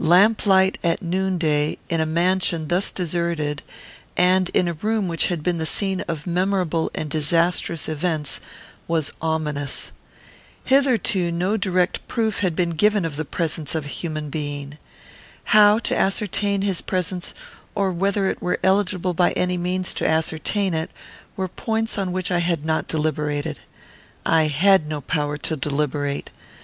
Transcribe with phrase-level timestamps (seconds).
[0.00, 3.62] Lamplight at noonday, in a mansion thus deserted,
[4.16, 8.40] and in a room which had been the scene of memorable and disastrous events,
[8.88, 9.92] was ominous.
[10.64, 14.76] Hitherto no direct proof had been given of the presence of a human being.
[15.44, 17.32] How to ascertain his presence,
[17.76, 20.90] or whether it were eligible by any means to ascertain it,
[21.36, 23.60] were points on which I had not deliberated.
[24.24, 26.30] I had no power to deliberate.